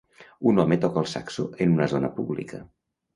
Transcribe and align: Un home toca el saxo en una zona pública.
Un 0.51 0.61
home 0.61 0.77
toca 0.85 1.01
el 1.05 1.09
saxo 1.11 1.45
en 1.65 1.75
una 1.75 1.87
zona 1.93 2.09
pública. 2.17 2.61